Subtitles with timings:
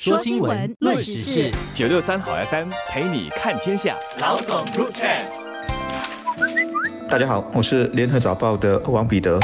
[0.00, 3.96] 说新闻，论时事，九六三好 FM 陪你看天下。
[4.20, 5.08] 老总入场。
[7.08, 9.40] 大家好，我是联合早报的王彼得。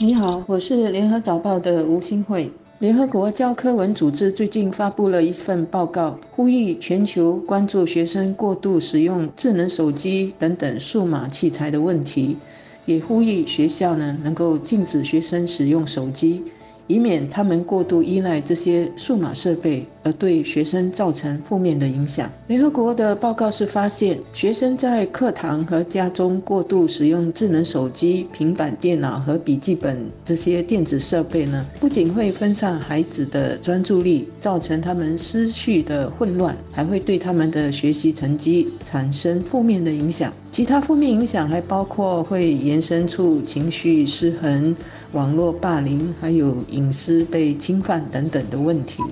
[0.00, 2.50] 你好，我是联合早报的吴新慧。
[2.80, 12.36] 联合国教科文组织最近发布了一份报告，呼吁全球关注学生过度使用智能手机等等数码器材的问题，
[12.84, 16.42] 也呼吁学校呢能够禁止学生使用手机。
[16.88, 22.30] 以免他们过度依赖这些数码设备，而对学生造成负面的影响。
[22.46, 40.32] 联合国的报告是发现，学生在课堂和家中过度使用智能手机、平板电脑和笔记本这些电子设备呢，不仅会分散孩子的专注力，造成他们思绪的混乱，还会对他们的学习成绩产生负面的影响。
[40.50, 44.74] 其他负面影响还包括会延伸出情绪失衡。
[45.12, 49.02] 网络霸凌，还有隐私被侵犯等等的问题。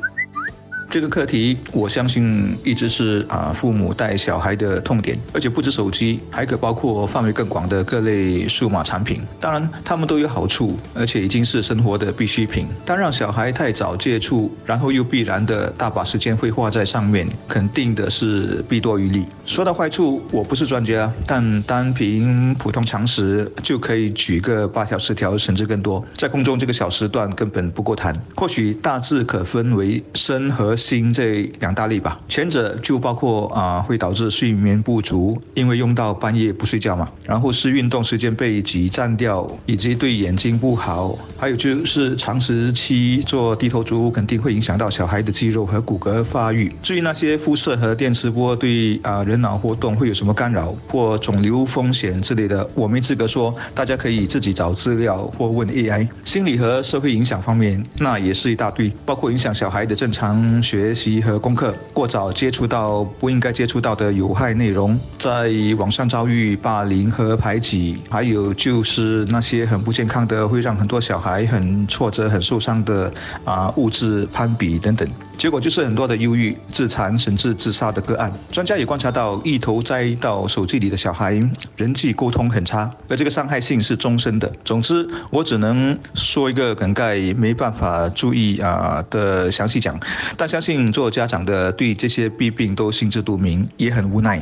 [0.96, 9.20] 这个课题，我相信一直是啊父母带小孩的痛点，而且不止手机，还可包括范围更广的各类数码产品。
[9.38, 12.66] 当然，他们都有好处，而且已经是生活的必需品。
[12.86, 19.26] 但让小孩太早接触，然后又必然的大把时间会花在上面，肯定的是弊多于利。
[19.44, 26.02] 说到坏处，我不是专家，但单凭普通常识就可以举个八条、十条，甚至更多。
[26.16, 30.74] 在空中这个小时段根本不够谈，或许大致可分为深和。
[30.86, 46.72] 心这两大类吧，前者就包括啊会导致睡眠不足，因为用到半夜不睡觉嘛，然后是运动时间被挤占掉，以及对眼睛不好，还有就是长时期做低头族肯定会影响到小孩的肌肉和骨骼发育。
[46.80, 56.06] 至于那些辐射和电磁波对啊人脑活动会有什么干扰或肿瘤风险之类的，我没资格说，大家可以自己找资料或问 AI。
[56.24, 60.96] 心理和社会影响方面，那也是一大堆，包括影响小孩的正常学。
[60.96, 73.12] 习和功课过早接触到不应该接触到的有害内容，在网上遭遇霸凌和排挤，还有就是那些很不健康的，会让很多小孩很挫折、很受伤的
[73.44, 75.06] 啊物质攀比等等。
[75.38, 78.32] 结果就是很多的忧郁、自残甚至自杀的个案。
[78.50, 81.34] 专家也观察到，一头栽到手机里的小孩，
[81.76, 84.50] 人际沟通很差，而这个伤害性是终身的。
[84.64, 89.98] 总之，我只能说一个梗概，没办法注意啊的详细讲，
[90.36, 94.40] 但相信做家长的对这些弊病都心知肚明，也很无奈。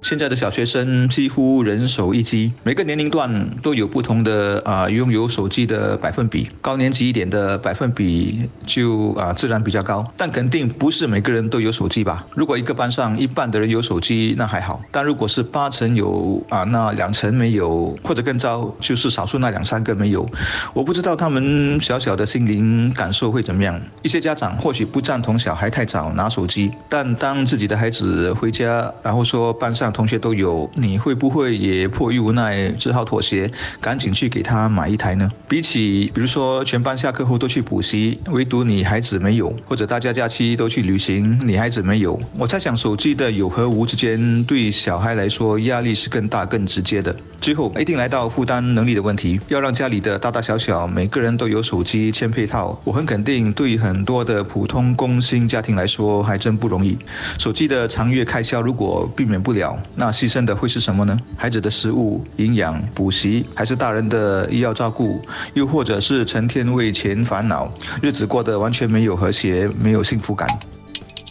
[0.00, 12.24] 现在的小学生几乎人手一机，每个年龄段都有不同的啊拥有手机的百分比，高年级一点的百分比就啊自然比较高，但肯定不是每个人都有手机吧？
[12.36, 20.24] 如果一个班上一半的人有手机，那还好；但如果是八成有啊，那两成没有，或者更糟，就是少数那两三个没有，
[20.72, 23.78] 我不知道他们小小的心灵感受会怎么样。
[24.02, 29.87] 一些家长或许不赞同小孩太早拿手机，但当自己的孩子回家，然后说班上。
[29.92, 33.50] 同学都有，你会不会也迫于无奈，只好妥协，
[33.80, 35.30] 赶紧去给他买一台呢？
[35.48, 47.14] 比起，比如说全班下课后都去补习，唯独你孩子没有，或者大家假期都去旅行，你孩子没有，我猜想手机的有和无之间，对小孩来说压力是更大、更直接的。
[47.40, 56.98] 最后一定来到负担能力的问题，要让家里的大大小小每个人都有手机签配套，我很肯定，对于很多的普通工薪家庭来说还真不容易。
[57.38, 59.77] 手机的长月开销如果避免不了。
[59.94, 61.18] 那牺牲的会是什么呢？
[61.36, 65.20] 孩子的食物、营养、补习，还是大人的医药照顾？
[65.54, 70.48] 又或者是成天为钱烦恼，日子过得完全没有和谐，没有幸福感？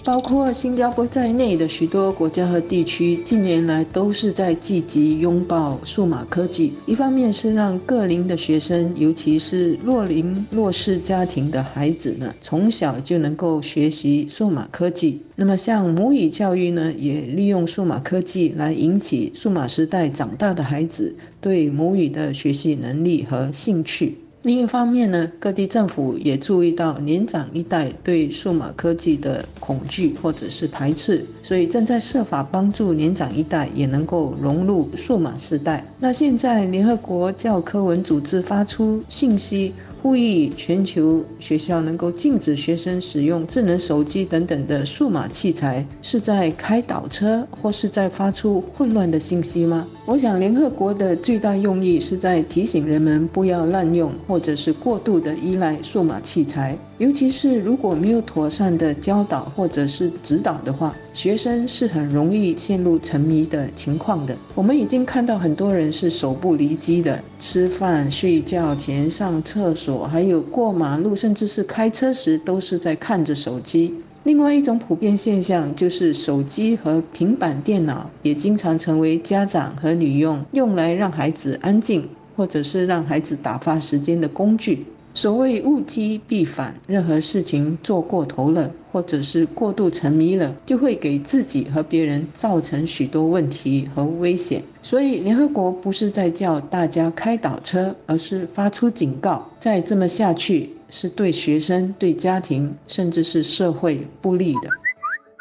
[0.08, 6.72] 包括新加坡在内的许多国家和地区，近年来都是在积极拥抱数码科技。
[6.86, 15.22] 一方面是让各龄的学生，尤其是弱龄弱势家庭的孩子呢，从小就能够学习数码科技。
[15.36, 24.16] 那么像母语教育呢，也利用数码科技来引起数码时代长大的孩子对母语的学习能力和兴趣。
[24.44, 35.84] 另一方面呢，各地政府也注意到年长一代对数码科技的恐惧或者是排斥，所以正在设法帮助年长一代也能够融入数码时代。
[36.00, 39.74] 那现在联合国教科文组织发出信息。
[40.08, 49.86] 呼吁全球学校能够禁止学生使用智能手机等等的数码器材，是在开倒车或是在发出混乱的信息吗？
[50.06, 56.78] 我想，联合国的最大用意是在提醒人们不要滥用或者是过度的依赖数码器材。
[57.00, 64.36] 尤其是如果没有妥善的教导或者是指导的话，学生是很容易陷入沉迷的情况的。
[64.56, 73.94] 我们已经看到很多人是手不离机的，吃饭、睡觉前、上厕所，还有过马路，甚至是开车时，都是在看着手机。
[74.24, 84.86] 另外一种普遍现象就是手机和平板电脑也经常成为家长和女用用来让孩子安静，或者是让孩子打发时间的工具。
[85.18, 94.62] 所谓物极必反，任何事情做过头了，或者是过度沉迷了，就会给自己和别人造成许多问题和危险。
[94.84, 104.70] 所以，联合国不是在叫大家开倒车，而是发出警告：再这么下去，是对学生、对家庭，甚至是社会不利的。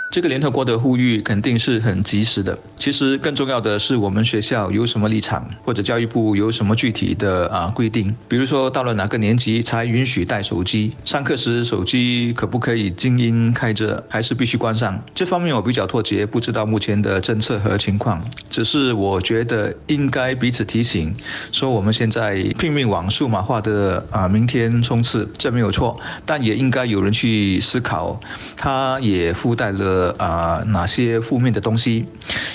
[0.09, 2.57] 这个联合国的呼吁肯定是很及时的。
[2.79, 8.15] 其实更重要的是，我们学校有什么立场，或者教育部有什么具体的啊规定？
[8.29, 10.93] 比如说，到了哪个年级才允许带手机？
[11.05, 14.99] 上课时手机可不可以静音开着，还是必须关上？
[15.15, 18.25] 这方面我比较脱节，不知道目前的政策和情况。
[18.49, 21.15] 只是我觉得应该彼此提醒，
[21.53, 25.99] 说我们现在拼命往数码化的啊明天冲刺，这没有错。
[26.25, 28.19] 但也应该有人去思考，
[28.57, 29.96] 它也附带了。
[29.97, 32.05] 呃啊，哪些负面的东西，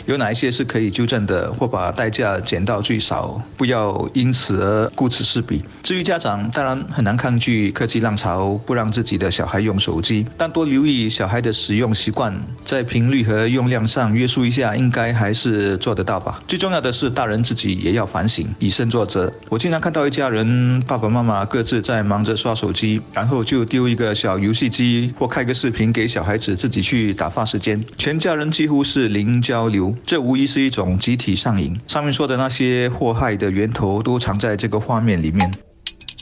[0.05, 5.63] 有哪一些是可以纠正的，或把代价减到最少，不要因此而顾此失彼。
[5.81, 12.31] 至于家长，当然很难抗拒科技浪潮，不让自己的小孩用手机，但多留意小孩的使用习惯，
[12.63, 16.39] 在频率和用量上约束一下，应该还是做得到吧。
[16.47, 19.33] 最重要的是，大人自己也要反省，以身作则。
[19.49, 27.31] 我经常看到一家人爸爸妈妈各自在忙着刷手机，然后就丢一个小游戏机或开个视频给小孩子自己去打。
[27.31, 31.80] 发时间，全家人几乎是零交流，这无疑是一种集体上瘾。
[31.88, 35.51] 上面说的那些祸害的源头，都藏在这个画面里面。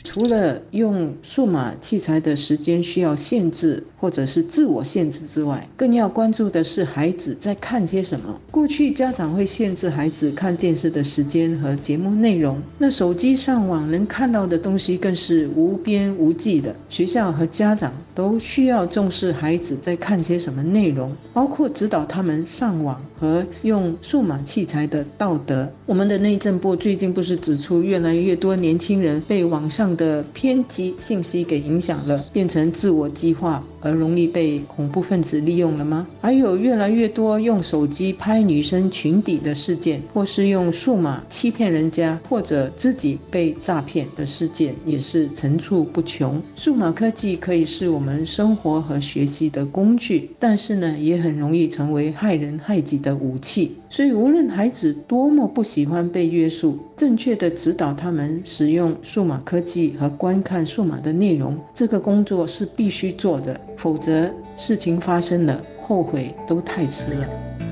[0.09, 8.35] 除了用数码器材的时间需要限制，或者是自我限制之外，更要关注的是孩子在看些什么。
[8.49, 16.75] 过去家长会限制孩子看电视的时间和节目内容，那手机上网能看到的东西更是无边无际的。
[16.89, 25.71] 学校和家长都需要重视孩子在看些什么内容，包括指导他们上网和用数码器材的道德。
[25.85, 33.63] 我们的内政部最近不是指出，越来越多年轻人被网上的偏激信息给影响了，变成自我激化。
[33.81, 36.05] 而容易被恐怖分子利用了吗？
[36.19, 46.41] 还有越来越多用手机拍女生裙底的事件，或是用数码欺骗人家，或者自己被诈骗的事件，也是层出不穷。
[46.57, 53.77] 数码科技可以是我们生活和学习的工具，但是呢，也很容易成为害人害己的武器。
[53.91, 63.59] 所以，无论孩子多么不喜欢被约束，正确的指导他们使用数码科技和观看数码的内容，这个工作是必须做的。
[63.75, 67.68] 否则，事情发生了，后悔都太迟了。